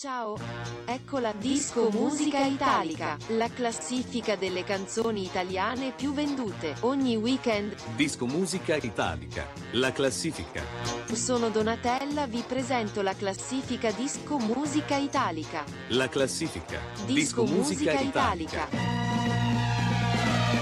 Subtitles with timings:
[0.00, 0.38] Ciao!
[0.84, 7.74] Ecco la Disco Musica Italica, la classifica delle canzoni italiane più vendute ogni weekend.
[7.96, 10.62] Disco Musica Italica, la classifica.
[11.10, 15.64] Sono Donatella, vi presento la classifica Disco Musica Italica.
[15.88, 16.78] La classifica.
[17.04, 18.68] Disco, Musica, Italica.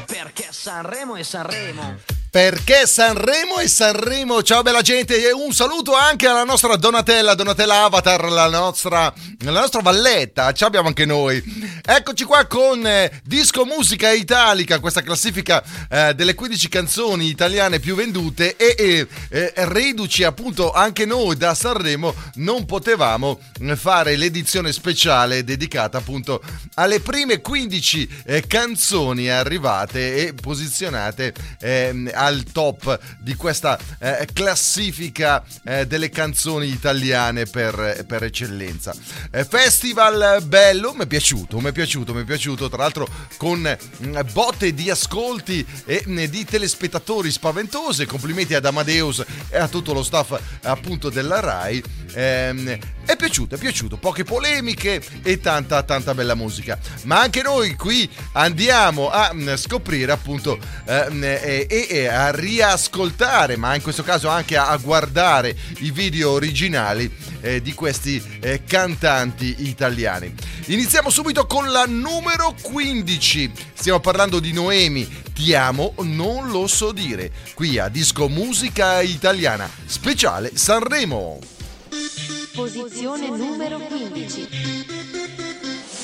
[0.07, 2.16] Perché Sanremo è Sanremo.
[2.37, 7.85] Perché Sanremo e Sanremo, ciao bella gente e un saluto anche alla nostra Donatella, Donatella
[7.85, 11.43] Avatar, la nostra, la nostra valletta, ci abbiamo anche noi.
[11.83, 17.95] Eccoci qua con eh, Disco Musica Italica, questa classifica eh, delle 15 canzoni italiane più
[17.95, 23.39] vendute e, e eh, reduci appunto anche noi da Sanremo non potevamo
[23.77, 26.43] fare l'edizione speciale dedicata appunto
[26.75, 35.45] alle prime 15 eh, canzoni arrivate e posizionate eh, al top di questa eh, classifica
[35.65, 38.95] eh, delle canzoni italiane per, per eccellenza.
[39.31, 43.61] Eh, festival bello, mi è piaciuto, mi è piaciuto, mi è piaciuto, tra l'altro con
[43.61, 48.07] mh, mm, botte di ascolti e mh, mm, di telespettatori spaventose.
[48.07, 51.83] Complimenti ad Amadeus e a tutto lo staff appunto della RAI.
[52.15, 56.79] Ehm, è piaciuto, è piaciuto, poche polemiche e tanta tanta bella musica.
[57.05, 61.47] Ma anche noi qui andiamo a mh, mm, scoprire appunto eh,
[61.89, 67.75] e, a riascoltare, ma in questo caso anche a guardare i video originali eh, di
[67.75, 70.35] questi eh, cantanti italiani.
[70.67, 73.53] Iniziamo subito con la numero 15.
[73.75, 75.07] Stiamo parlando di Noemi.
[75.33, 77.31] Ti amo, non lo so dire.
[77.55, 81.39] Qui a Disco Musica Italiana, speciale Sanremo.
[82.55, 84.49] Posizione numero 15.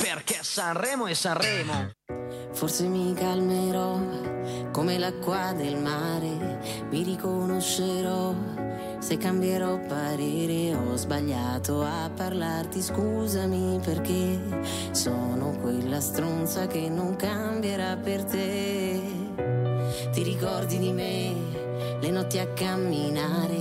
[0.03, 1.91] Perché Sanremo è Sanremo.
[2.63, 3.99] Forse mi calmerò
[4.71, 6.61] come l'acqua del mare,
[6.91, 8.33] mi riconoscerò
[9.01, 10.73] se cambierò parere.
[10.73, 14.39] Ho sbagliato a parlarti, scusami perché
[14.93, 19.01] sono quella stronza che non cambierà per te.
[20.13, 21.35] Ti ricordi di me,
[22.01, 23.59] le notti a camminare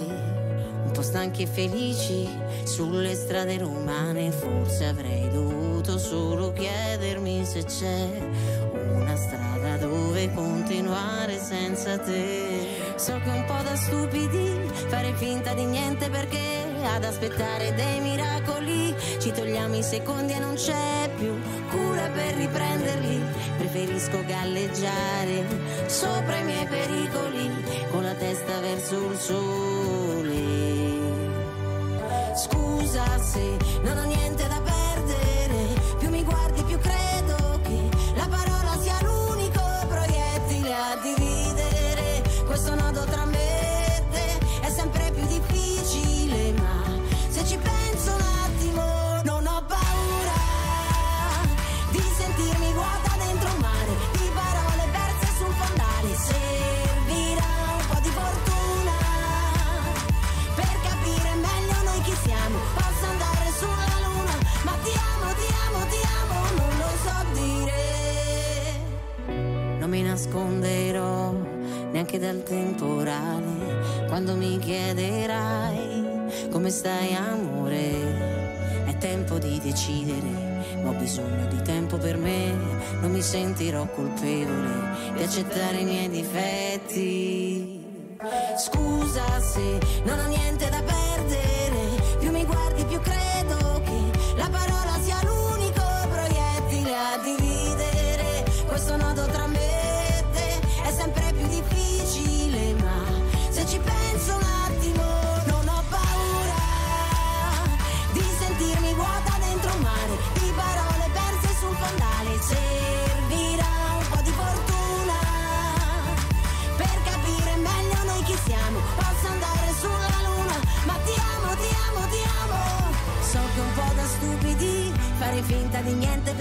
[0.85, 2.29] un po' stanchi e felici
[2.65, 4.29] sulle strade romane.
[4.29, 5.60] Forse avrei dovuto
[5.97, 8.09] solo chiedermi se c'è
[8.93, 12.93] una strada dove continuare senza te.
[12.95, 18.95] So che un po' da stupidi fare finta di niente perché ad aspettare dei miracoli
[19.19, 21.33] ci togliamo i secondi e non c'è più
[21.69, 23.21] cura per riprenderli.
[23.57, 25.45] Preferisco galleggiare
[25.87, 27.49] sopra i miei pericoli
[27.91, 30.81] con la testa verso il sole
[32.35, 35.80] scusa se non ho niente da perdere,
[36.71, 37.10] più mi
[70.11, 71.31] nasconderò
[71.91, 78.49] neanche dal temporale quando mi chiederai come stai amore.
[78.87, 82.53] È tempo di decidere, ma ho bisogno di tempo per me.
[82.99, 87.79] Non mi sentirò colpevole di accettare i miei difetti.
[88.57, 91.00] Scusa se non ho niente da perdere,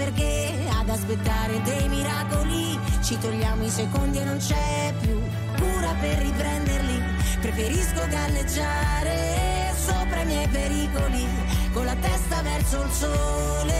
[0.03, 5.21] perché ad aspettare dei miracoli ci togliamo i secondi e non c'è più
[5.57, 7.03] cura per riprenderli.
[7.39, 11.27] Preferisco galleggiare sopra i miei pericoli
[11.71, 13.79] con la testa verso il sole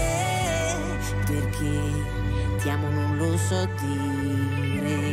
[1.25, 1.79] perché
[2.61, 5.09] ti amo non lo so dire.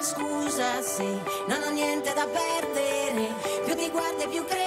[0.00, 1.08] Scusa se
[1.48, 3.32] non ho niente da perdere,
[3.64, 4.57] più ti guardo e più credo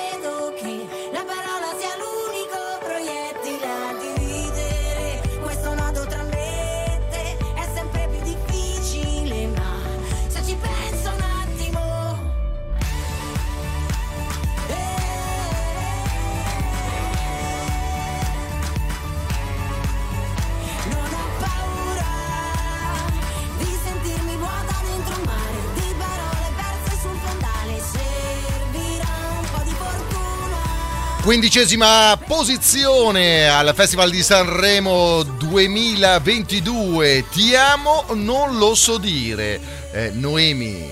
[31.22, 37.26] Quindicesima posizione al Festival di Sanremo 2022.
[37.30, 39.62] Ti amo, non lo so dire.
[39.92, 40.90] Eh, Noemi.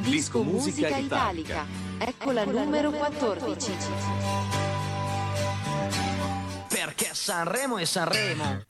[0.00, 1.64] Disco Musica Italica.
[1.98, 3.70] Ecco la numero 14.
[6.68, 8.62] Perché Sanremo è Sanremo.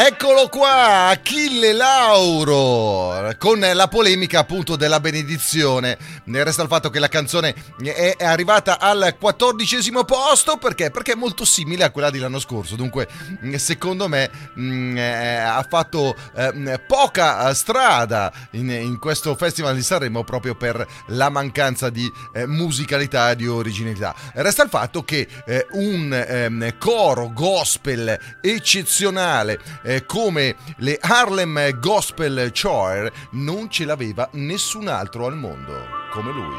[0.00, 5.98] Eccolo qua, Achille Lauro, con la polemica appunto della benedizione.
[6.26, 7.52] Ne resta il fatto che la canzone
[7.82, 10.92] è arrivata al quattordicesimo posto perché?
[10.92, 12.76] Perché è molto simile a quella dell'anno scorso.
[12.76, 13.08] Dunque,
[13.56, 20.22] secondo me, mh, eh, ha fatto eh, poca strada in, in, questo Festival di Sanremo
[20.22, 24.14] proprio per la mancanza di eh, musicalità e di originalità.
[24.34, 32.52] Resta il fatto che eh, un ehm, coro gospel eccezionale eh, come le Harlem Gospel
[32.52, 35.72] Choir non ce l'aveva nessun altro al mondo
[36.12, 36.56] come lui.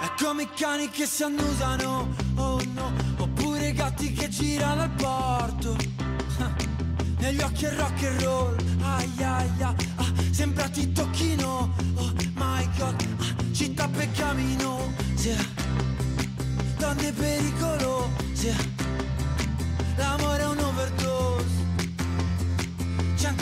[0.00, 4.90] È come i cani che si annusano, oh no, oppure i gatti che girano al
[4.90, 5.76] porto.
[7.18, 9.74] Negli occhi è rock and roll, ai ai ah,
[10.30, 15.34] sembra ti tocchino, oh my god, ah, città per camino, sì.
[16.76, 18.54] donne pericolo, sì.
[19.96, 21.07] l'amore è un overdose.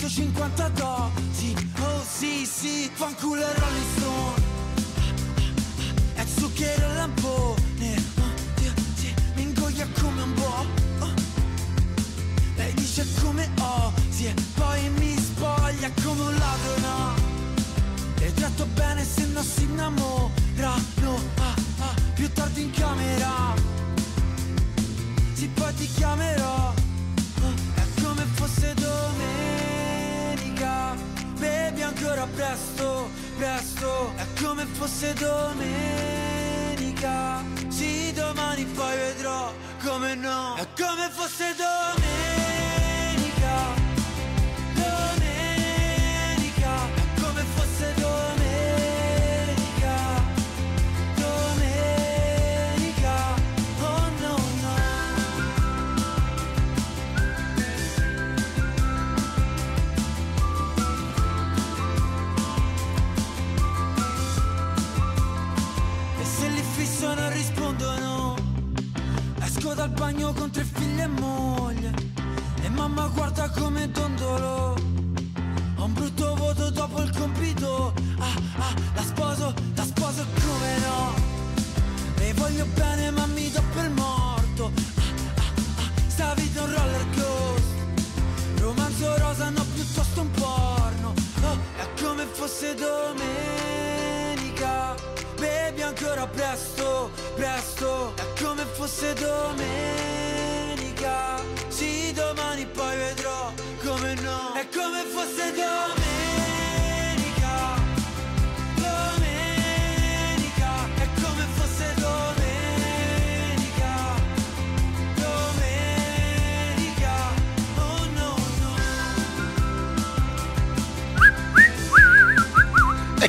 [0.08, 4.42] 150 dosi, oh sì sì, fanculo e Rolling Stone
[6.14, 10.64] È zucchero e lampone, oh, Dio, sì, mi ingoia come un po'
[11.00, 11.14] oh.
[12.54, 17.14] Lei dice come ho, sì, e poi mi spoglia come un ladro, no
[18.20, 23.54] Le tratto bene se non si innamorano, ah, ah, più tardi in camera.
[25.32, 26.72] Sì, poi ti chiamerò,
[27.42, 29.45] oh, è come fosse domenica
[31.46, 33.08] Bevi ancora presto,
[33.38, 34.12] presto.
[34.16, 35.54] È come fosse domenica.
[37.68, 39.52] Sì, domani poi vedrò
[39.84, 40.56] come no.
[40.56, 42.35] È come fosse domenica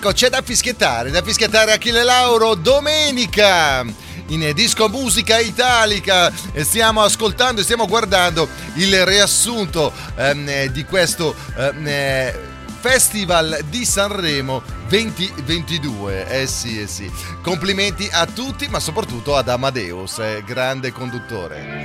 [0.08, 3.84] Ecco, c'è da fischiettare, da fischiettare Achille Lauro domenica
[4.28, 6.32] in Disco Musica Italica.
[6.54, 12.40] E Stiamo ascoltando e stiamo guardando il riassunto ehm, di questo ehm, eh,
[12.80, 16.26] Festival di Sanremo 2022.
[16.30, 17.12] Eh sì, eh sì.
[17.42, 21.77] Complimenti a tutti, ma soprattutto ad Amadeus, eh, grande conduttore.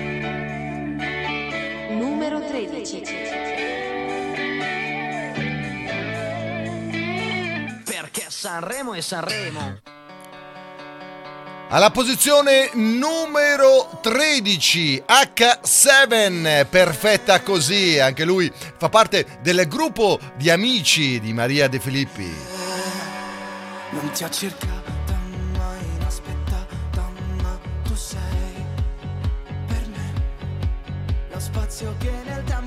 [8.43, 9.79] Sanremo è Sanremo.
[11.69, 21.21] Alla posizione numero 13, H7, perfetta così, anche lui fa parte del gruppo di amici
[21.21, 22.35] di Maria De Filippi.
[23.91, 25.21] Non ti ha cercata
[25.57, 28.67] mai inaspettata, ma tu sei
[29.69, 30.13] per me
[31.31, 32.62] lo spazio che nel tempo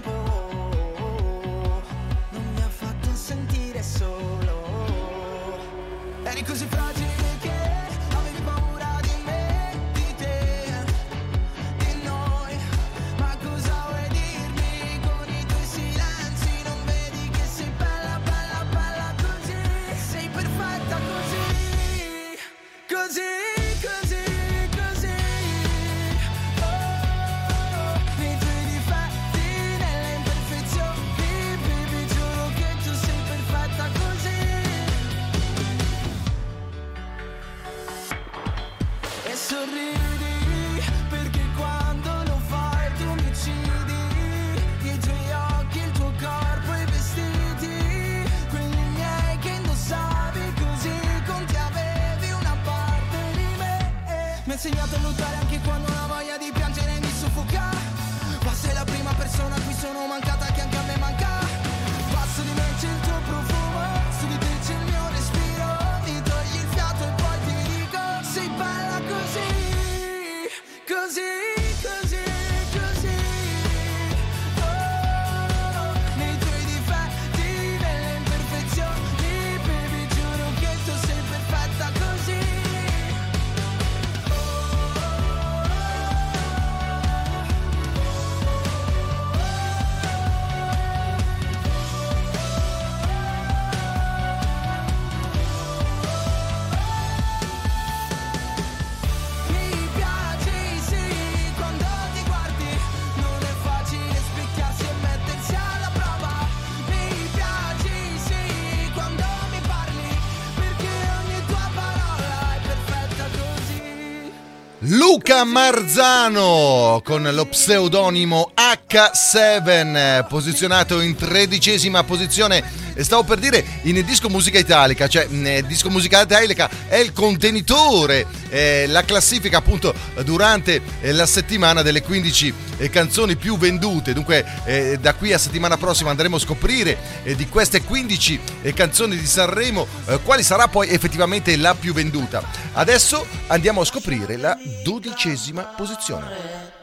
[115.28, 124.30] Luca Marzano con lo pseudonimo H7 posizionato in tredicesima posizione stavo per dire in disco
[124.30, 125.28] musica italica cioè
[125.64, 132.02] disco musica italica è il contenitore eh, la classifica appunto durante eh, la settimana delle
[132.02, 136.98] 15 eh, canzoni più vendute dunque eh, da qui a settimana prossima andremo a scoprire
[137.24, 139.88] eh, di queste 15 eh, canzoni di Sanremo
[140.24, 146.74] quali sarà poi effettivamente la più venduta adesso andiamo a scoprire la dodicesima posizione.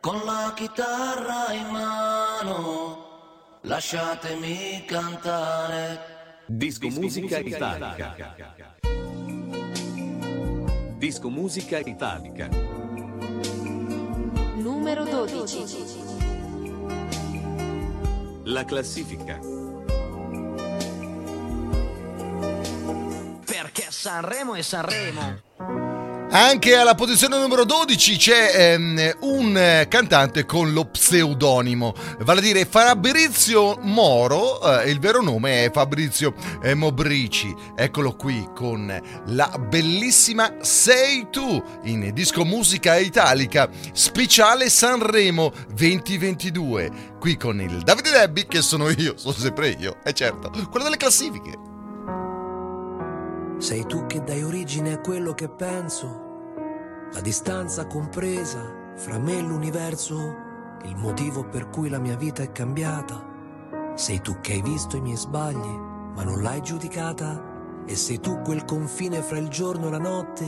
[0.00, 3.05] Con la chitarra in mano,
[3.66, 6.14] lasciatemi cantare.
[6.46, 8.14] Disco Musica Italica.
[10.96, 12.48] Disco Musica Italica.
[14.54, 15.64] Numero 12.
[18.44, 19.38] La classifica.
[23.44, 25.95] Perché Sanremo è Sanremo.
[26.28, 32.42] Anche alla posizione numero 12 c'è ehm, un eh, cantante con lo pseudonimo, vale a
[32.42, 39.56] dire Fabrizio Moro, eh, il vero nome è Fabrizio eh, Mobrici, eccolo qui con la
[39.68, 46.90] bellissima Sei tu in disco musica italica, speciale Sanremo 2022,
[47.20, 50.96] qui con il Davide Debbi che sono io, sono sempre io, e certo, quello delle
[50.96, 51.75] classifiche.
[53.58, 56.24] Sei tu che dai origine a quello che penso,
[57.10, 58.60] la distanza compresa
[58.96, 60.34] fra me e l'universo,
[60.82, 63.94] il motivo per cui la mia vita è cambiata.
[63.94, 65.74] Sei tu che hai visto i miei sbagli,
[66.14, 67.54] ma non l'hai giudicata.
[67.86, 70.44] E sei tu quel confine fra il giorno e la notte,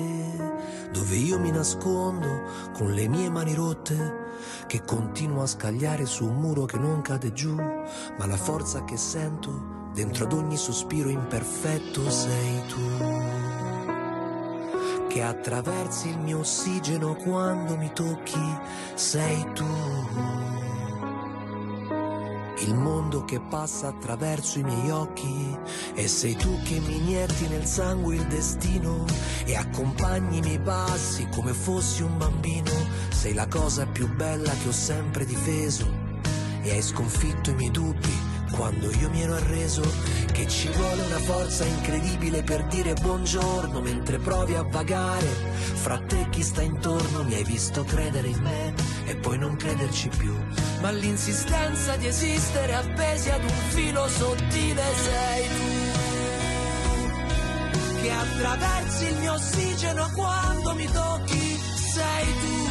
[0.92, 2.42] dove io mi nascondo
[2.74, 4.26] con le mie mani rotte,
[4.66, 8.98] che continuo a scagliare su un muro che non cade giù, ma la forza che
[8.98, 12.80] sento dentro ad ogni sospiro imperfetto sei tu.
[15.08, 18.58] Che attraversi il mio ossigeno quando mi tocchi,
[18.94, 19.66] sei tu.
[22.60, 25.58] Il mondo che passa attraverso i miei occhi
[25.94, 29.04] e sei tu che mi inietti nel sangue il destino
[29.46, 32.70] e accompagni i miei passi come fossi un bambino.
[33.08, 35.90] Sei la cosa più bella che ho sempre difeso
[36.62, 39.82] e hai sconfitto i miei dubbi quando io mi ero arreso
[40.32, 45.26] che ci vuole una forza incredibile per dire buongiorno mentre provi a vagare.
[45.74, 48.74] Fra te chi sta intorno mi hai visto credere in me
[49.06, 50.34] e poi non crederci più.
[50.80, 55.76] Ma l'insistenza di esistere appesi ad un filo sottile sei tu
[58.02, 61.60] che attraversi il mio ossigeno quando mi tocchi
[61.94, 62.67] sei tu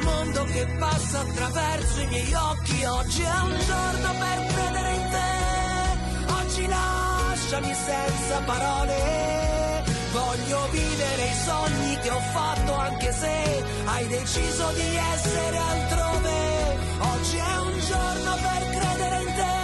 [0.00, 5.08] il mondo che passa attraverso i miei occhi, oggi è un giorno per credere in
[5.10, 6.32] te.
[6.32, 9.84] Oggi lasciami senza parole.
[10.12, 16.78] Voglio vivere i sogni che ho fatto anche se hai deciso di essere altrove.
[16.98, 19.58] Oggi è un giorno per credere in te.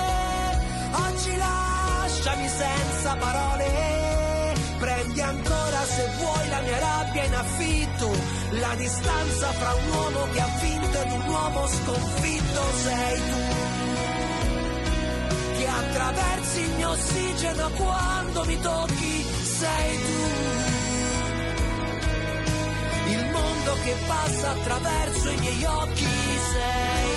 [1.09, 4.55] Oggi lasciami senza parole.
[4.79, 5.66] Prendi ancora
[5.97, 8.11] se vuoi la mia rabbia in affitto,
[8.51, 13.43] la distanza fra un uomo che ha vinto ed un uomo sconfitto sei tu.
[15.57, 20.21] Che attraversi il mio ossigeno quando mi tocchi, sei tu.
[23.09, 26.05] Il mondo che passa attraverso i miei occhi,
[26.53, 27.16] sei tu.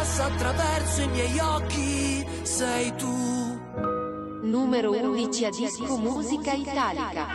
[0.00, 3.06] Passa attraverso i miei occhi sei tu.
[4.42, 7.26] Numero 11 a disco musica italica.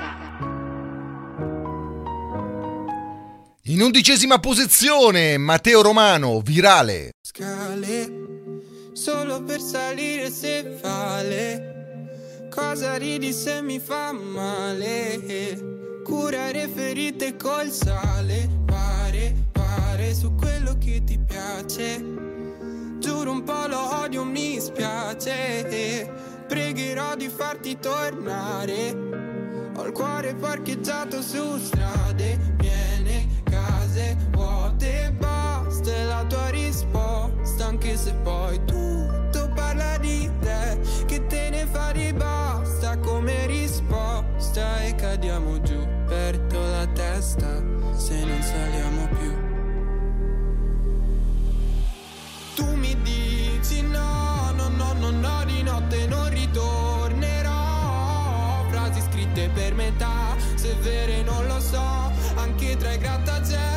[3.66, 7.12] In undicesima posizione Matteo Romano, virale.
[7.22, 12.48] Scale, solo per salire se vale.
[12.50, 16.02] Cosa ridi se mi fa male?
[16.04, 22.35] Curare ferite col sale, pare, pare su quello che ti piace.
[23.16, 26.12] Giuro un po' lo odio, mi spiace.
[26.50, 28.92] Pregherò di farti tornare.
[29.78, 37.68] Ho il cuore parcheggiato su strade piene, case vuote, basta è la tua risposta.
[37.68, 44.84] Anche se poi tutto parla di te, che te ne fai basta come risposta.
[44.84, 47.75] E cadiamo giù, perdo la testa
[53.68, 57.54] dici no, no, no, no, no, di notte non ritornerò.
[58.70, 63.75] Frasi scritte per metà, se vere non lo so, anche tra i grattacieli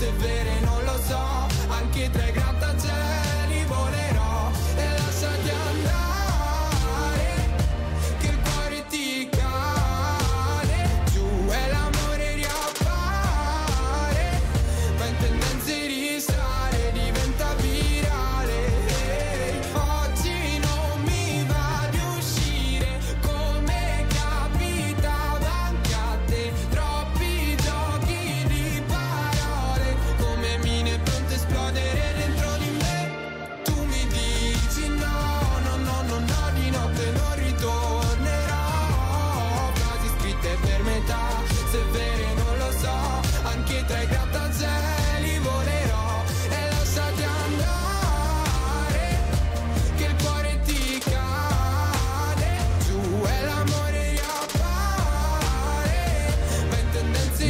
[0.00, 1.18] se vere non lo so,
[1.68, 2.59] anche tra i grattacieli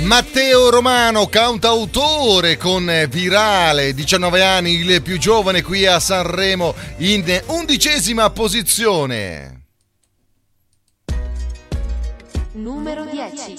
[0.03, 8.31] Matteo Romano, cantautore con Virale, 19 anni, il più giovane qui a Sanremo, in undicesima
[8.31, 9.67] posizione.
[12.53, 13.57] Numero 10.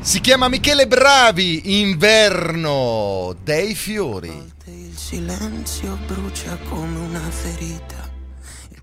[0.00, 4.52] Si chiama Michele Bravi, Inverno dei fiori.
[4.64, 7.99] Il silenzio brucia come una ferita.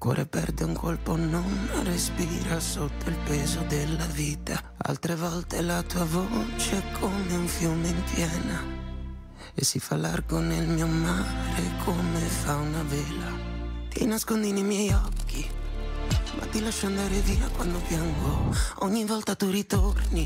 [0.08, 4.58] Cuore perde un colpo, non respira sotto il peso della vita.
[4.78, 8.64] Altre volte la tua voce è come un fiume in piena.
[9.54, 13.34] E si fa largo nel mio mare come fa una vela.
[13.90, 15.46] Ti nascondi nei miei occhi,
[16.40, 18.56] ma ti lascio andare via quando piango.
[18.84, 20.26] Ogni volta tu ritorni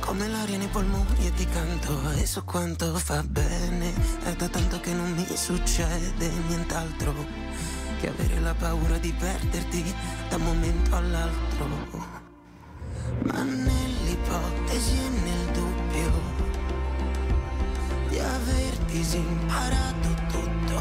[0.00, 3.94] come l'aria nei polmoni e ti canto e so quanto fa bene.
[4.24, 7.73] È da tanto che non mi succede nient'altro
[8.04, 9.94] che avere la paura di perderti
[10.28, 11.66] da un momento all'altro.
[13.22, 16.10] Ma nell'ipotesi e nel dubbio
[18.08, 20.80] di aver disimparato tutto.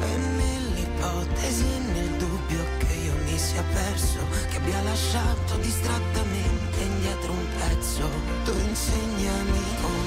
[0.00, 4.18] E nell'ipotesi e nel dubbio che io mi sia perso,
[4.50, 8.10] che abbia lasciato distrattamente indietro un pezzo.
[8.44, 9.97] Tu insegnami come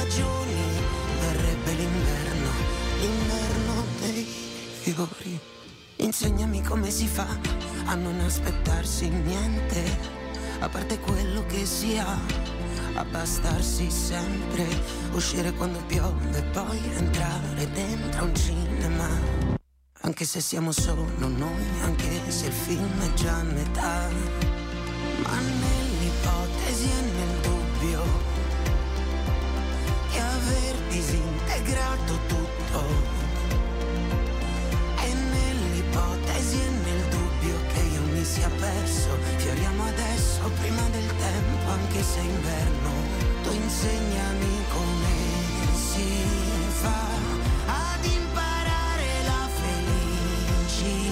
[0.00, 0.54] stagioni
[1.20, 2.50] verrebbe l'inverno,
[3.00, 5.38] l'inverno dei fiori.
[5.96, 7.26] Insegnami come si fa
[7.84, 9.98] a non aspettarsi niente,
[10.60, 12.18] a parte quello che si ha,
[12.94, 14.66] abbastarsi sempre,
[15.12, 19.06] uscire quando piove e poi entrare dentro un cinema.
[20.02, 24.08] Anche se siamo solo noi, anche se il film è già a metà,
[25.24, 27.39] ma nell'ipotesi e nel
[31.70, 32.84] disintegrato tutto.
[35.02, 41.70] E nell'ipotesi e nel dubbio che io mi sia perso, fioriamo adesso prima del tempo,
[41.70, 42.90] anche se è inverno.
[43.42, 45.08] Tu insegnami come
[45.74, 46.24] si
[46.82, 47.06] fa
[47.66, 51.08] ad imparare la felicità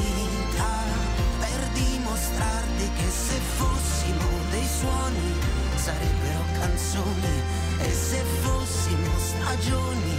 [1.39, 5.33] per dimostrarti che se fossimo dei suoni
[5.77, 7.43] sarebbero canzoni
[7.79, 10.18] e se fossimo stagioni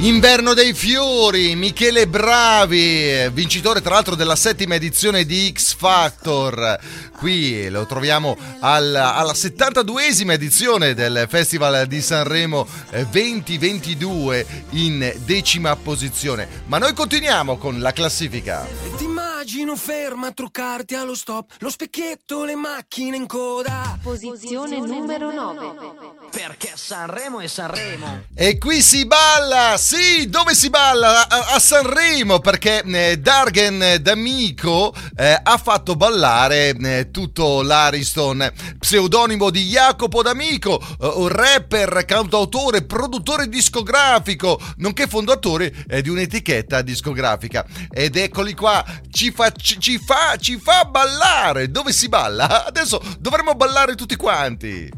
[0.00, 6.78] Inverno dei fiori, Michele Bravi, vincitore tra l'altro della settima edizione di X Factor.
[7.16, 15.74] Qui lo troviamo al- alla 72esima edizione del Festival di Sanremo eh, 2022 in decima
[15.74, 16.46] posizione.
[16.66, 18.68] Ma noi continuiamo con la classifica.
[18.98, 23.98] Ti immagino ferma a truccarti allo stop, lo specchietto, le macchine in coda.
[24.00, 26.17] Posizione numero 9.
[26.30, 28.24] Perché Sanremo è Sanremo.
[28.34, 31.26] E qui si balla, sì, dove si balla?
[31.26, 39.50] A, a Sanremo, perché eh, Dargen D'Amico eh, ha fatto ballare eh, tutto l'Ariston, pseudonimo
[39.50, 47.64] di Jacopo D'Amico, eh, rapper, cantautore, produttore discografico, nonché fondatore eh, di un'etichetta discografica.
[47.90, 51.70] Ed eccoli qua, ci fa, ci, ci fa, ci fa ballare.
[51.70, 52.64] Dove si balla?
[52.68, 54.97] Adesso dovremmo ballare tutti quanti.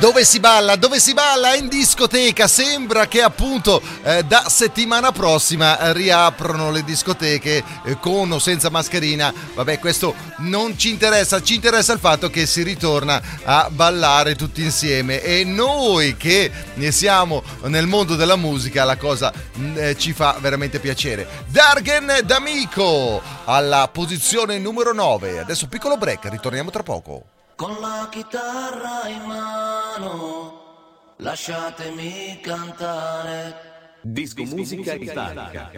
[0.00, 0.76] Dove si balla?
[0.76, 1.54] Dove si balla?
[1.56, 2.48] In discoteca.
[2.48, 8.70] Sembra che appunto eh, da settimana prossima eh, riaprono le discoteche eh, con o senza
[8.70, 9.30] mascherina.
[9.54, 14.62] Vabbè, questo non ci interessa, ci interessa il fatto che si ritorna a ballare tutti
[14.62, 20.14] insieme e noi che ne siamo nel mondo della musica la cosa mh, eh, ci
[20.14, 21.28] fa veramente piacere.
[21.48, 25.40] Dargen D'Amico alla posizione numero 9.
[25.40, 27.24] Adesso piccolo break, ritorniamo tra poco.
[27.60, 33.98] Con la chitarra in mano, lasciatemi cantare.
[34.00, 35.70] Disco Musica Italica.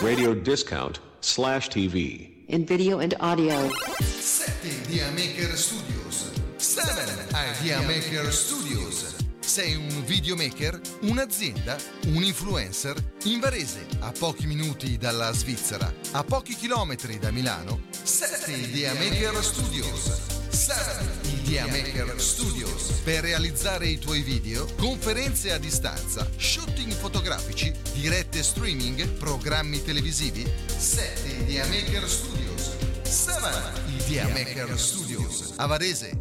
[0.00, 2.46] Radio Discount slash TV.
[2.48, 3.70] in video and audio.
[4.00, 6.32] 7 Idea Maker Studios.
[6.56, 7.28] 7
[7.60, 9.14] Idea Maker Studios.
[9.38, 12.96] Sei un videomaker, un'azienda, un influencer?
[13.26, 19.44] In Varese, a pochi minuti dalla Svizzera, a pochi chilometri da Milano, 7 Idea Maker
[19.44, 20.33] Studios.
[20.64, 23.00] 7 Idea Maker Studios.
[23.04, 31.28] Per realizzare i tuoi video, conferenze a distanza, shooting fotografici, dirette streaming, programmi televisivi, 7
[31.42, 32.76] Idea Maker Studios.
[33.02, 35.52] 7 Idea Maker Studios.
[35.56, 36.18] A Varese.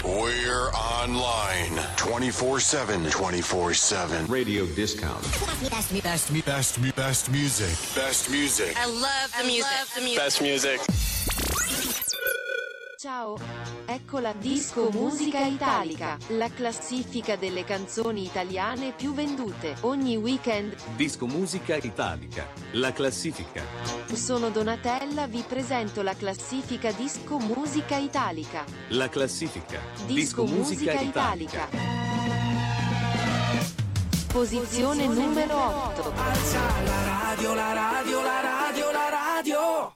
[0.04, 3.10] We're online 24 7.
[3.10, 4.26] 24 7.
[4.26, 5.22] Radio Discount.
[5.70, 7.94] Best, me, best, me, best, me, best music.
[7.94, 8.76] Best music.
[8.76, 10.16] I love the music.
[10.16, 10.80] Best music.
[13.04, 13.36] Ciao!
[13.84, 20.74] Ecco la Disco Musica Italica, la classifica delle canzoni italiane più vendute ogni weekend.
[20.96, 22.46] Disco Musica Italica.
[22.72, 23.62] La classifica.
[24.10, 28.64] Sono Donatella, vi presento la classifica Disco Musica Italica.
[28.88, 29.80] La classifica.
[30.06, 31.68] Disco Musica Italica.
[34.32, 36.12] Posizione numero 8.
[36.16, 39.93] Alza la radio, la radio, la radio, la radio.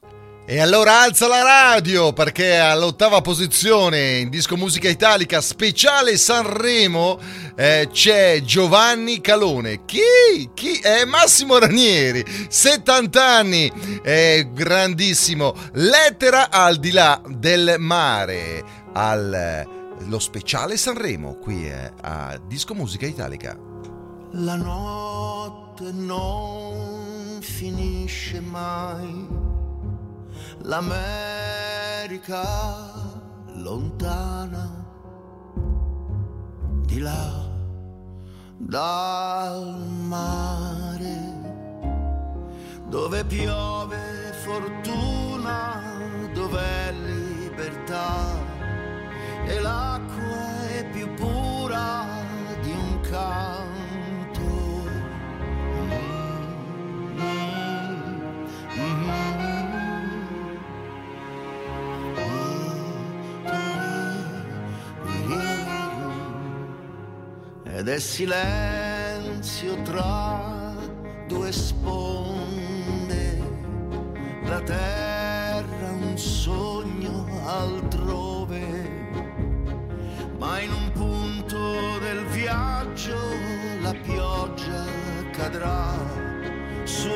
[0.51, 7.21] E allora alza la radio perché all'ottava posizione in disco musica italica speciale Sanremo
[7.55, 9.85] eh, c'è Giovanni Calone.
[9.85, 10.49] Chi?
[10.55, 10.79] Chi?
[10.79, 13.71] È Massimo Ranieri, 70 anni,
[14.03, 15.55] è grandissimo.
[15.73, 23.55] Lettera al di là del mare, allo speciale Sanremo qui è a disco musica italica.
[24.31, 29.48] La notte non finisce mai
[30.69, 32.45] l'America
[33.55, 34.85] lontana
[36.85, 37.49] di là
[38.59, 41.21] dal mare
[42.87, 45.81] dove piove fortuna
[46.35, 48.27] dove libertà
[49.47, 52.05] e l'acqua è più pura
[52.61, 53.89] di un canto
[67.89, 70.75] ed è silenzio tra
[71.27, 73.39] due sponde,
[74.45, 78.61] la terra un sogno altrove,
[80.37, 83.17] ma in un punto del viaggio
[83.81, 84.85] la pioggia
[85.33, 85.97] cadrà
[86.85, 87.09] su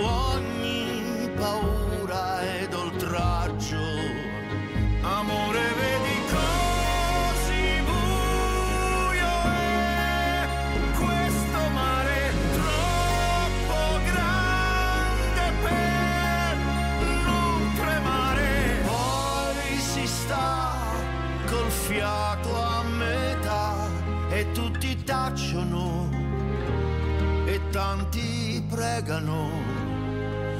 [27.73, 29.51] tanti pregano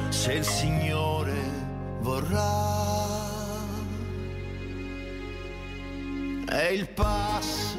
[0.09, 1.41] se il Signore
[2.01, 2.81] vorrà.
[6.49, 7.72] E il passo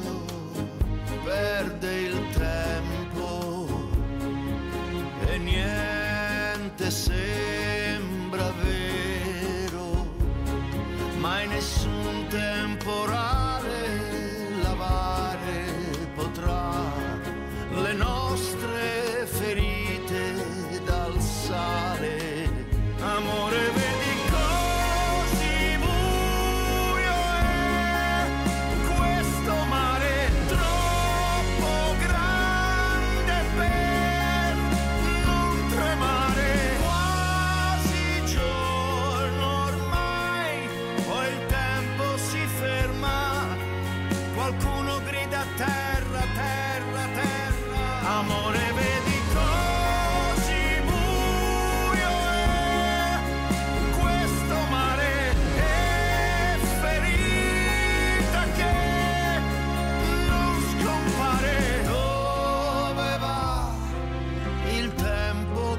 [48.22, 48.63] terra.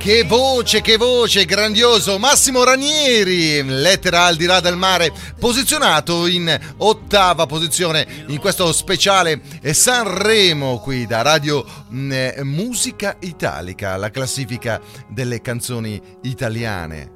[0.06, 2.20] Che voce, che voce, grandioso.
[2.20, 9.42] Massimo Ranieri, lettera al di là del mare, posizionato in ottava posizione in questo speciale
[9.64, 17.12] Sanremo qui da Radio mm, Musica Italica, la classifica delle canzoni italiane.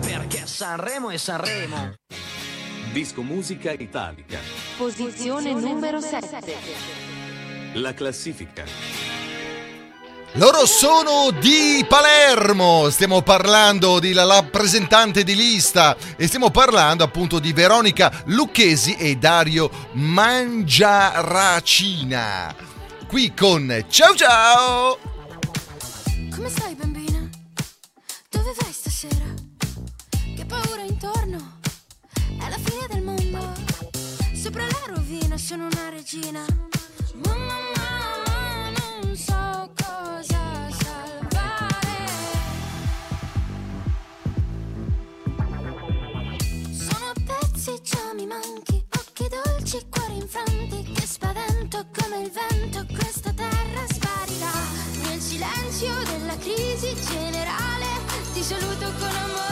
[0.00, 1.94] Perché Sanremo è Sanremo.
[2.92, 4.40] Disco musica italica.
[4.76, 6.56] Posizione numero 7.
[7.74, 8.64] La classifica.
[10.32, 17.38] Loro sono di Palermo, stiamo parlando di la rappresentante di lista e stiamo parlando appunto
[17.38, 22.52] di Veronica Lucchesi e Dario Mangiaracina.
[23.06, 24.98] Qui con Ciao Ciao!
[26.34, 26.99] Come stai bambina?
[35.10, 36.44] Rovina sono una regina.
[37.14, 38.70] Mamma, mamma,
[39.02, 42.06] non so cosa salvare.
[46.70, 48.84] Sono pezzi, già mi manchi.
[48.96, 50.92] Occhi dolci, cuori infranti.
[50.92, 52.86] Che spavento come il vento.
[52.94, 54.52] Questa terra sparirà.
[55.08, 57.86] Nel silenzio della crisi generale.
[58.32, 59.49] Ti saluto con amore.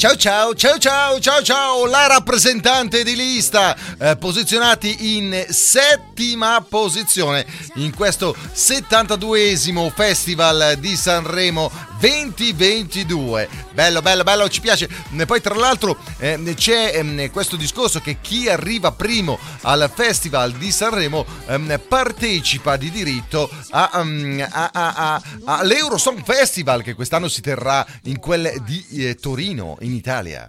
[0.00, 7.44] Ciao ciao, ciao ciao, ciao ciao, la rappresentante di lista, eh, posizionati in settima posizione
[7.74, 11.70] in questo 72esimo Festival di Sanremo
[12.00, 13.48] 2022.
[13.72, 14.88] Bello, bello, bello, ci piace.
[15.16, 20.52] E Poi tra l'altro eh, c'è ehm, questo discorso che chi arriva primo al Festival
[20.52, 27.28] di Sanremo ehm, partecipa di diritto a, ehm, a- a- a- all'Eurosong Festival che quest'anno
[27.28, 30.48] si terrà in quel di eh, Torino, in Italia.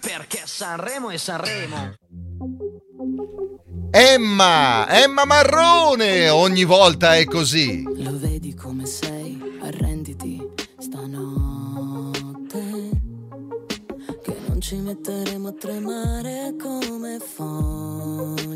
[0.00, 1.94] Perché Sanremo è Sanremo.
[3.90, 7.82] Emma, Emma Marrone, ogni volta è così.
[7.82, 9.39] Lo vedi come sei,
[14.70, 18.54] ci metteremo a tremare come foglie.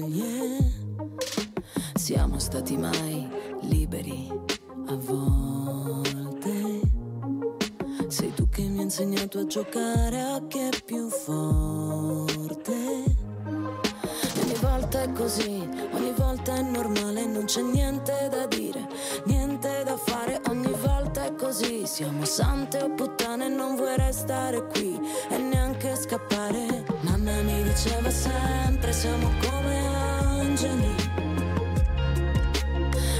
[1.94, 3.28] Siamo stati mai
[3.62, 4.30] liberi
[4.86, 6.80] a volte.
[8.06, 12.72] Sei tu che mi hai insegnato a giocare a chi è più forte.
[14.40, 18.86] Ogni volta è così, ogni volta è normale, non c'è niente da dire,
[19.24, 19.53] niente
[21.44, 21.86] così.
[21.86, 26.84] Siamo sante o puttane, non vuoi restare qui e neanche scappare.
[27.02, 30.94] Mamma mi diceva sempre, siamo come angeli.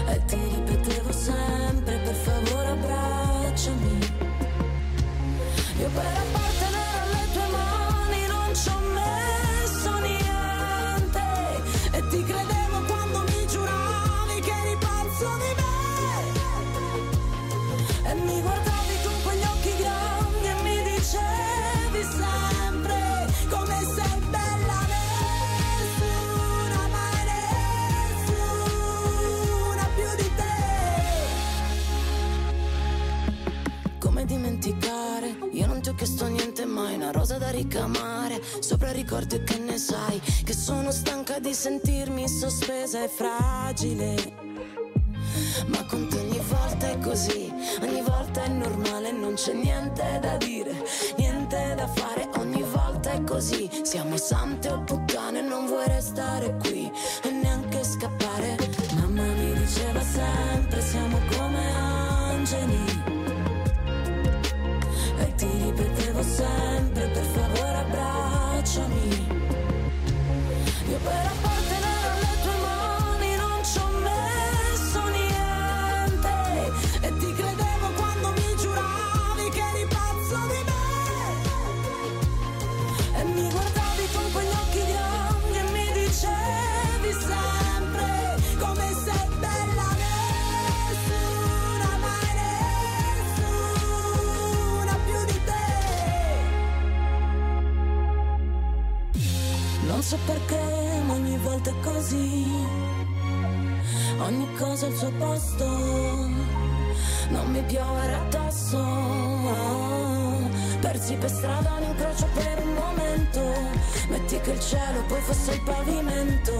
[0.09, 4.12] E ti ripetevo sempre, per favore abbracciami.
[5.81, 6.54] Io per
[35.95, 38.43] ti ho chiesto niente mai, una rosa da ricamare.
[38.59, 44.43] Sopra ricordi che ne sai, che sono stanca di sentirmi sospesa e fragile.
[45.67, 50.37] Ma con te ogni volta è così, ogni volta è normale, non c'è niente da
[50.37, 50.85] dire,
[51.17, 53.69] niente da fare, ogni volta è così.
[53.83, 56.91] Siamo sante o puttane, non vuoi restare qui
[67.09, 69.14] per favore abbracciami.
[100.15, 102.47] So perché, ma ogni volta è così.
[104.19, 105.67] Ogni cosa al suo posto.
[107.29, 108.83] Non mi piovere addosso.
[110.81, 113.41] Persi per strada un incrocio per un momento.
[114.09, 116.53] Metti che il cielo poi fosse il pavimento.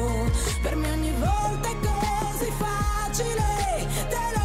[0.63, 3.87] Per me ogni volta è così facile.
[4.09, 4.44] Te lo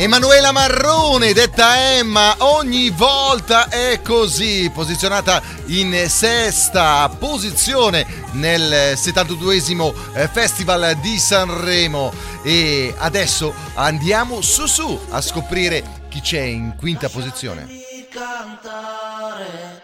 [0.00, 10.28] Emanuela Marrone, detta Emma, ogni volta è così, posizionata in sesta posizione nel 72esimo eh,
[10.28, 12.12] Festival di Sanremo
[12.44, 17.66] e adesso andiamo su su a scoprire chi c'è in quinta posizione.
[18.08, 19.82] cantare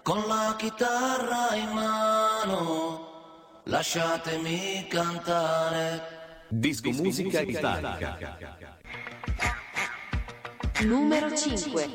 [0.00, 3.60] con la chitarra in mano.
[3.64, 6.46] Lasciatemi cantare.
[6.48, 8.16] Disco Musica Italica.
[10.80, 11.90] Numero 5.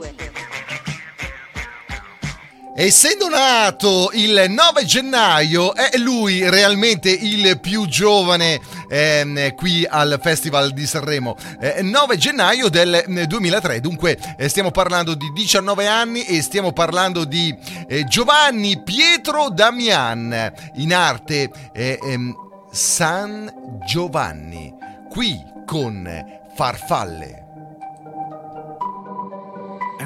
[2.79, 10.73] Essendo nato il 9 gennaio, è lui realmente il più giovane ehm, qui al Festival
[10.73, 11.35] di Sanremo.
[11.59, 16.71] Eh, 9 gennaio del eh, 2003, dunque eh, stiamo parlando di 19 anni e stiamo
[16.71, 17.51] parlando di
[17.87, 22.35] eh, Giovanni Pietro Damian, in arte eh, ehm,
[22.71, 23.51] San
[23.87, 24.71] Giovanni,
[25.09, 26.07] qui con
[26.53, 27.46] Farfalle.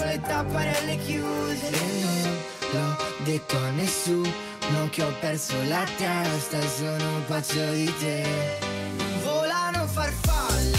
[0.00, 1.68] Con le tapparelle chiuse.
[1.68, 2.38] E non
[2.72, 6.58] l'ho detto a nessuno che ho perso la testa.
[6.62, 8.24] Sono pazzo di te.
[9.22, 10.78] Volano farfalle,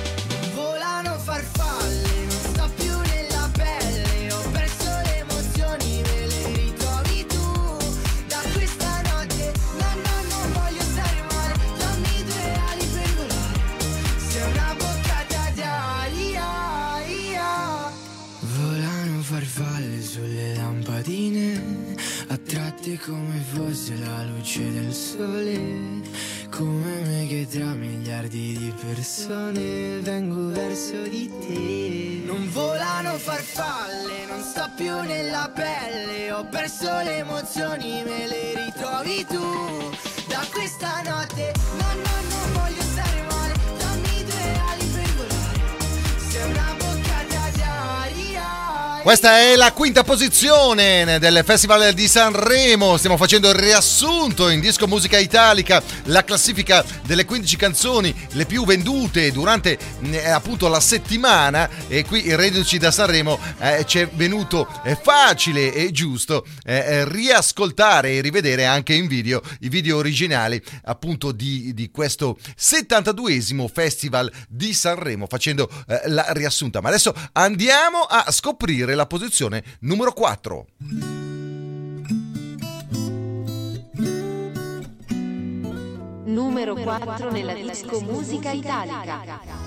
[23.91, 26.09] Fosse la luce del sole.
[26.49, 32.23] Come me che tra miliardi di persone vengo verso di te.
[32.25, 36.31] Non volano farfalle, non sto più nella pelle.
[36.31, 39.89] Ho perso le emozioni, me le ritrovi tu.
[40.27, 42.10] Da questa notte, no,
[49.01, 52.97] Questa è la quinta posizione del Festival di Sanremo.
[52.97, 58.63] Stiamo facendo il riassunto in disco musica italica, la classifica delle 15 canzoni le più
[58.63, 61.67] vendute durante eh, appunto la settimana.
[61.87, 67.09] E qui, reduci da Sanremo, eh, ci è venuto eh, facile e giusto eh, eh,
[67.09, 74.31] riascoltare e rivedere anche in video i video originali appunto di, di questo 72esimo Festival
[74.47, 75.67] di Sanremo, facendo
[76.05, 76.81] la riassunta.
[76.81, 80.65] Ma adesso andiamo a scoprire la posizione numero 4.
[86.25, 89.59] Numero 4 nella disco musica italica.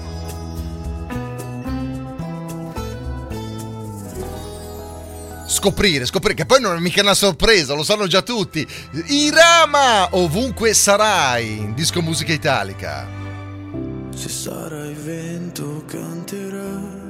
[5.46, 8.66] Scoprire, scoprire, che poi non è mica una sorpresa, lo sanno già tutti.
[9.06, 13.06] Irama, ovunque sarai, in disco musica italica.
[14.14, 17.02] Se sarai vento canterai,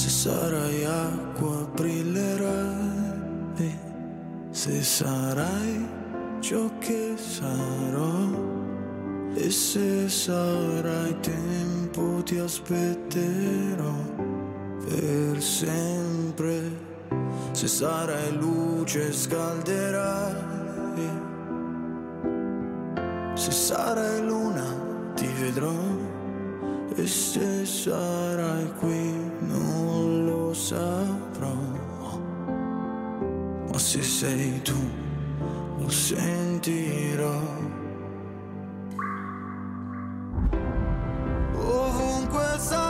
[0.00, 3.70] se sarai acqua brillerai,
[4.50, 5.86] se sarai
[6.40, 8.48] ciò che sarò.
[9.34, 13.92] E se sarai tempo ti aspetterò
[14.86, 16.62] per sempre,
[17.52, 20.48] se sarai luce scalderai.
[23.34, 24.64] Se sarai luna
[25.14, 25.99] ti vedrò
[26.96, 31.54] e se sarai qui non lo saprò.
[33.70, 34.74] Ma se sei tu
[35.78, 37.40] lo sentirò.
[41.54, 42.89] Ovunque sarai,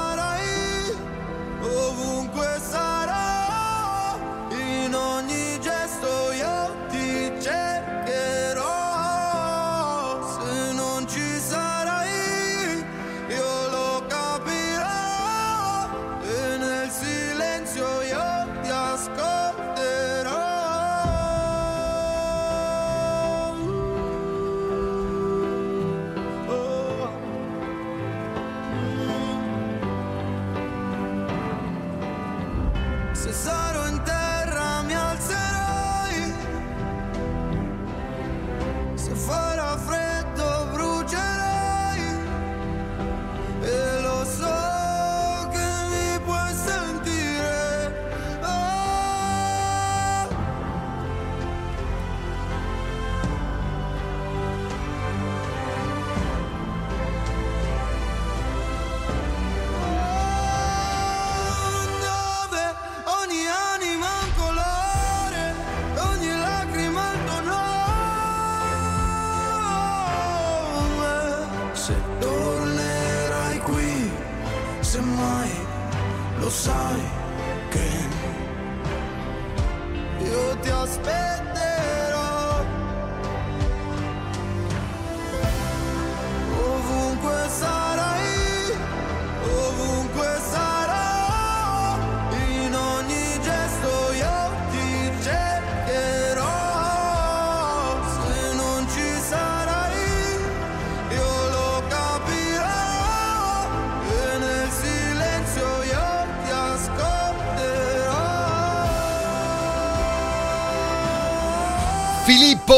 [33.22, 33.69] Se sarò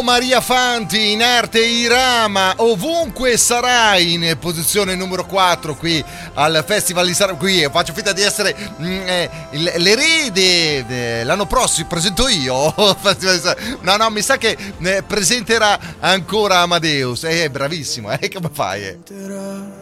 [0.03, 7.15] Maria Fanti in arte Irama, ovunque sarai in posizione numero 4 qui al Festival di
[7.15, 7.39] Sanremo.
[7.39, 9.31] Qui faccio finta di essere mm, eh,
[9.77, 11.21] l'erede.
[11.21, 12.75] eh, l'anno prossimo presento io.
[13.83, 17.25] No, no, mi sa che eh, presenterà ancora Amadeus.
[17.25, 18.31] È bravissimo, eh?
[18.31, 18.83] Come fai?
[18.85, 19.82] eh?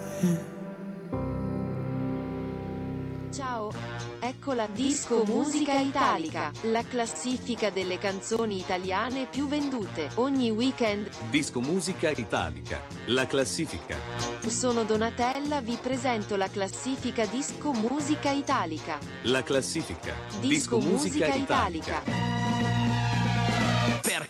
[4.41, 11.11] Ecco la disco musica italica, la classifica delle canzoni italiane più vendute ogni weekend.
[11.29, 12.81] Disco musica italica.
[13.09, 13.99] La classifica.
[14.47, 18.99] Sono Donatella, vi presento la classifica disco musica italica.
[19.25, 20.15] La classifica.
[20.41, 22.40] Disco, musica, italica.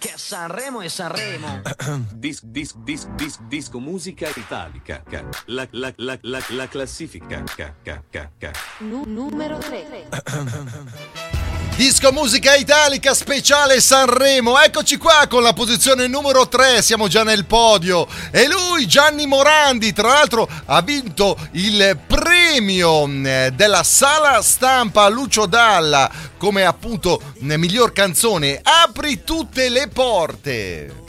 [0.01, 1.61] Perché Sanremo è Sanremo.
[2.15, 5.03] Dis, dis, dis, dis, disco musica italica.
[5.07, 5.29] Ca.
[5.47, 7.43] La, la, la, la, la classifica.
[7.43, 8.51] Ca, ca, ca, ca.
[8.79, 11.30] Nu- numero 3.
[11.81, 14.61] Disco musica italica speciale Sanremo.
[14.61, 16.83] Eccoci qua con la posizione numero 3.
[16.83, 18.07] Siamo già nel podio.
[18.31, 25.47] E lui, Gianni Morandi, tra l'altro, ha vinto il premio eh, della sala stampa Lucio
[25.47, 28.61] Dalla come appunto eh, miglior canzone.
[28.63, 31.00] Apri tutte le porte.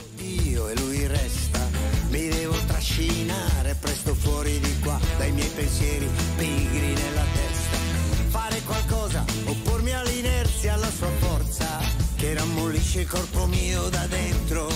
[12.92, 14.68] Rammollisce il corpo mio da dentro,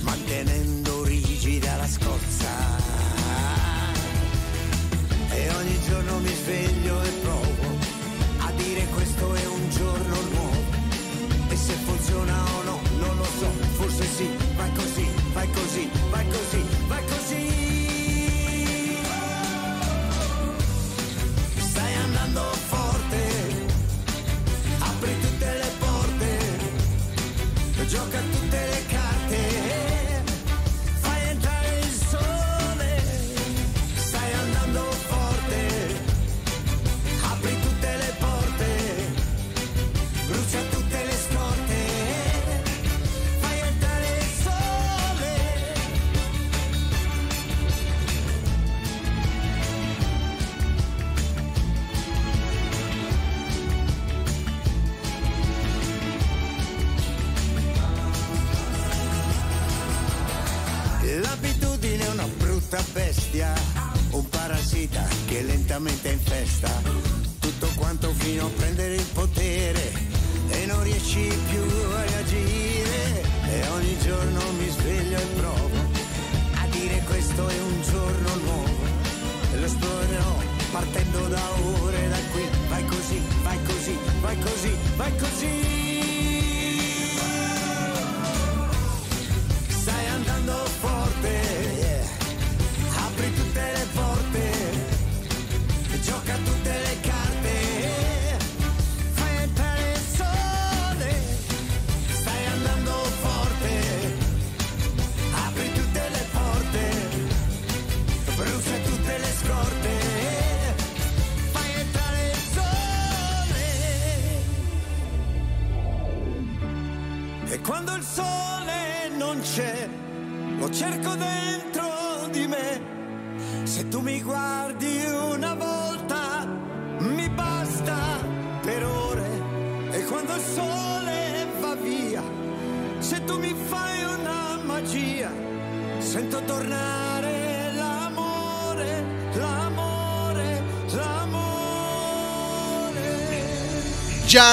[0.00, 2.48] mantenendo rigida la scorza.
[5.30, 7.78] E ogni giorno mi sveglio e provo
[8.38, 10.80] a dire questo è un giorno nuovo.
[11.48, 16.26] E se funziona o no, non lo so, forse sì, vai così, vai così, vai
[16.28, 17.50] così, vai così.
[21.58, 22.71] Stai andando forte,
[27.92, 28.31] gioca tutte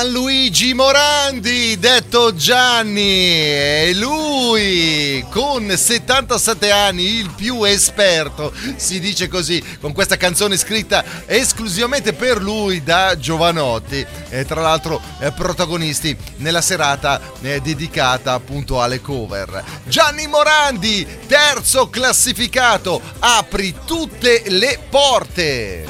[0.01, 9.61] Gianluigi Morandi, detto Gianni, e lui con 77 anni, il più esperto, si dice così,
[9.81, 16.61] con questa canzone scritta esclusivamente per lui da Giovanotti, e tra l'altro eh, protagonisti nella
[16.61, 19.61] serata eh, dedicata appunto alle cover.
[19.83, 25.85] Gianni Morandi, terzo classificato, apri tutte le porte.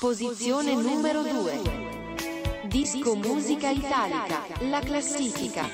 [0.00, 1.73] Posizione numero 2.
[2.74, 5.64] Disco Musica Italica, la classifica.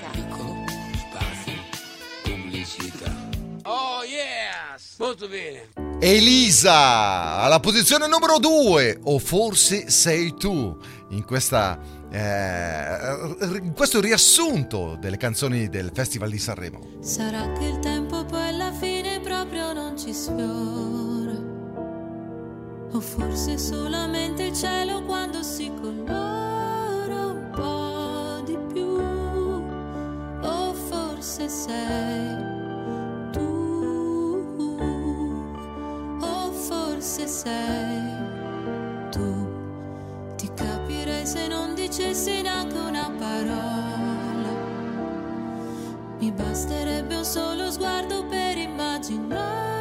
[2.22, 3.10] Pubblicità.
[3.62, 4.96] Oh yes!
[4.98, 5.70] Molto bene.
[5.98, 10.76] Elisa alla posizione numero 2 o forse sei tu
[11.08, 11.78] in questa
[12.10, 16.80] eh, questo riassunto delle canzoni del Festival di Sanremo.
[17.00, 21.48] Sarà che il tempo poi alla fine proprio non ci sfiora.
[22.92, 26.69] O forse solamente il cielo quando si colora
[31.30, 32.36] forse sei
[33.30, 33.46] tu.
[36.20, 38.02] O forse sei
[39.12, 39.46] tu.
[40.36, 44.52] Ti capirei se non dicessi neanche una parola.
[46.18, 49.79] Mi basterebbe un solo sguardo per immaginare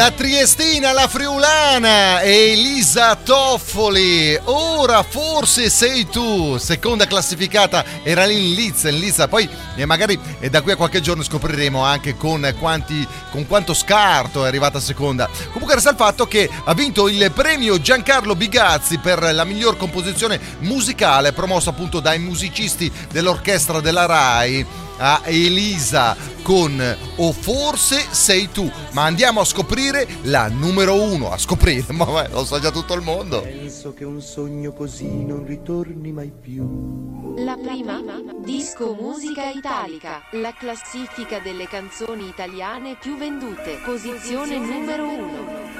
[0.00, 4.34] La Triestina, la Friulana Elisa Toffoli.
[4.44, 6.56] Ora forse sei tu.
[6.56, 9.22] Seconda classificata era lì in Liz, in Liz.
[9.28, 9.46] Poi
[9.76, 14.46] eh, magari eh, da qui a qualche giorno scopriremo anche con, quanti, con quanto scarto
[14.46, 15.28] è arrivata seconda.
[15.52, 20.40] Comunque resta il fatto che ha vinto il premio Giancarlo Bigazzi per la miglior composizione
[20.60, 26.78] musicale promossa appunto dai musicisti dell'orchestra della RAI a Elisa con
[27.16, 28.70] O forse sei tu.
[28.92, 31.30] Ma andiamo a scoprire la numero uno.
[31.30, 33.40] A scoprire, ma beh, lo sa già tutto il mondo.
[33.40, 37.34] Penso che un sogno così non ritorni mai più.
[37.38, 38.02] La prima,
[38.44, 45.78] Disco Musica Italica, la classifica delle canzoni italiane più vendute, posizione numero uno.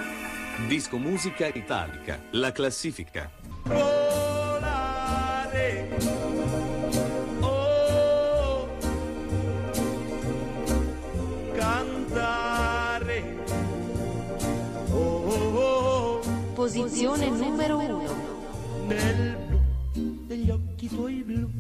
[0.66, 3.30] Disco Musica Italica, la classifica.
[5.50, 6.29] Cantare.
[16.72, 18.86] Posizione numero uno.
[18.86, 21.50] Nel blu degli occhi tuoi blu.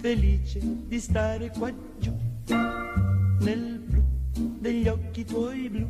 [0.00, 2.12] Felice di stare qua giù.
[3.38, 4.02] Nel blu
[4.58, 5.88] degli occhi tuoi blu.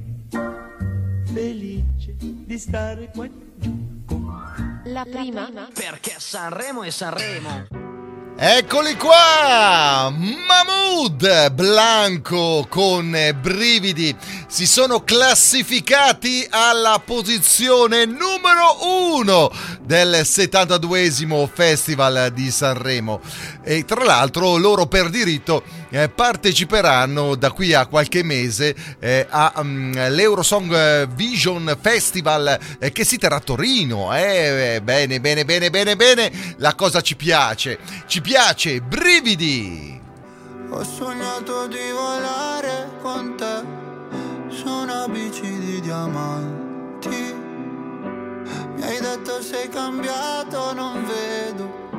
[1.32, 3.88] Felice di stare qua giù.
[4.84, 7.81] La prima, Perché Sanremo è Sanremo.
[8.34, 10.10] Eccoli qua!
[10.10, 14.16] Mahmood Blanco con brividi
[14.48, 18.78] si sono classificati alla posizione numero
[19.14, 19.50] uno
[19.82, 23.20] del 72esimo Festival di Sanremo
[23.62, 25.62] e tra l'altro loro per diritto
[25.92, 33.36] eh, parteciperanno da qui a qualche mese eh, all'Eurosong Vision Festival eh, che si terrà
[33.36, 34.14] a Torino.
[34.14, 40.00] Eh, bene, bene, bene, bene, bene, la cosa ci piace, ci piace, brividi!
[40.70, 43.62] Ho sognato di volare con te
[44.48, 47.34] su una bici di diamanti.
[48.74, 51.90] Mi hai detto sei cambiato, non vedo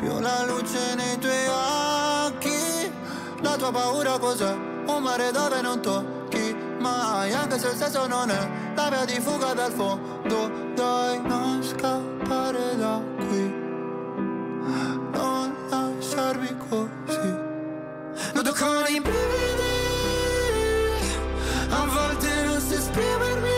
[0.00, 2.31] più la luce nei tuoi occhi.
[3.42, 4.52] La tua paura cos'è?
[4.86, 9.20] Un mare dove non tocchi mai, anche se il senso non è la via di
[9.20, 10.50] fuga dal fondo.
[10.74, 13.54] Dai, non scappare da qui,
[15.12, 17.50] non lasciarmi così.
[18.34, 19.72] Noto con i brividi,
[21.70, 23.48] a volte non so esprimermi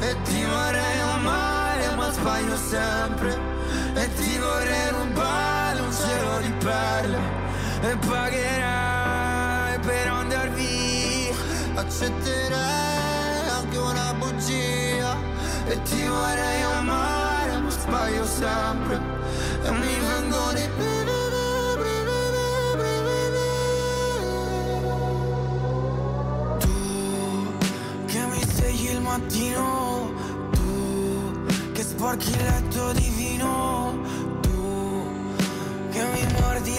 [0.00, 3.38] E ti vorrei amare ma sbaglio sempre
[3.94, 7.33] E ti vorrei rubare un cielo di perle
[7.86, 11.34] E pagherai per andar via.
[11.74, 15.14] Accetterei anche una bugia.
[15.66, 18.98] E ti vorrei amare ma sbaglio sempre.
[19.64, 21.04] E mi vengono i brividi
[28.06, 30.12] che mi svegli il mattino,
[30.52, 33.08] tu che sporchi il letto di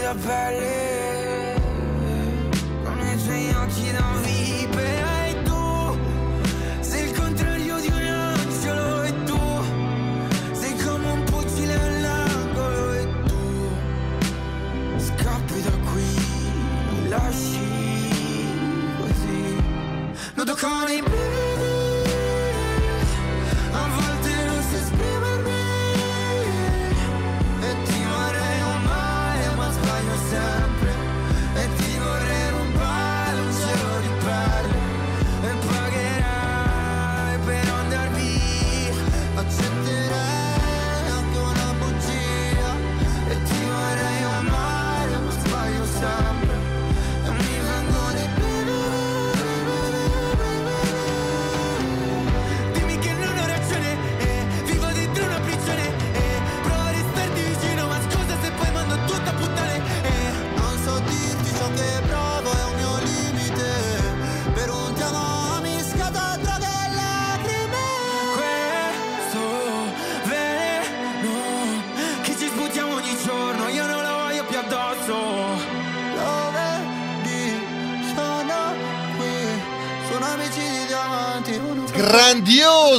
[0.02, 1.56] la pelle
[2.84, 5.98] con i tuoi occhi da vipera e tu
[6.82, 9.04] sei il contrario di un angelo.
[9.04, 9.40] E tu
[10.52, 12.94] sei come un fucile all'angolo.
[12.94, 13.70] E tu
[14.98, 18.48] scappi da qui, lasci
[19.00, 19.64] così.
[20.36, 21.02] Noto con i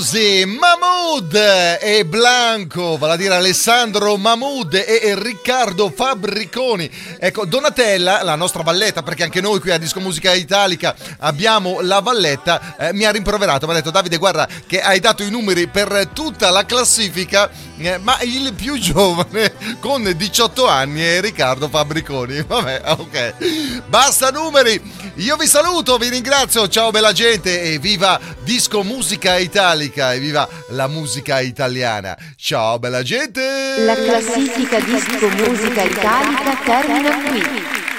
[0.07, 1.35] Grandiosi Mahmood
[1.81, 6.89] e Blanco, vale a dire Alessandro Mahmood e Riccardo Fabbriconi.
[7.19, 11.99] Ecco, Donatella, la nostra valletta, perché anche noi qui a Disco Musica Italica abbiamo la
[11.99, 15.67] valletta, eh, mi ha rimproverato, mi ha detto Davide guarda che hai dato i numeri
[15.67, 17.51] per tutta la classifica,
[18.01, 22.43] ma il più giovane con 18 anni è Riccardo Fabbriconi.
[22.43, 23.85] Vabbè, ok.
[23.87, 24.81] Basta numeri,
[25.16, 30.49] io vi saluto, vi ringrazio, ciao bella gente e viva Disco Musica Italica e viva
[30.68, 32.16] la musica italiana.
[32.37, 33.85] Ciao bella gente!
[33.85, 37.43] La classifica disco musica italica termina qui.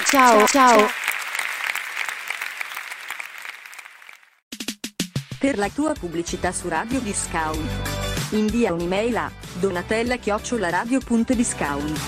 [0.06, 0.90] Ciao ciao.
[5.38, 8.17] Per la tua pubblicità su Radio Discount.
[8.30, 11.98] Invia un'email a donatella-radio.discount.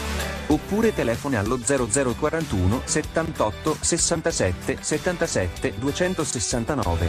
[0.48, 7.08] Oppure telefona allo 0041 78 67 77 269.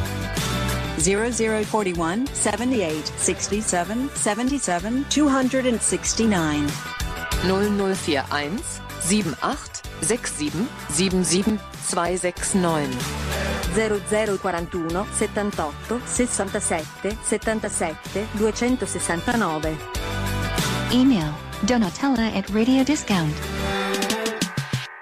[0.98, 6.66] 0041 78 67 77 269.
[7.44, 12.90] 0041 78 67 77 269.
[13.74, 19.78] 0041 78 67 77 269.
[20.92, 21.34] Email
[21.68, 23.36] donatella at radiodiscount.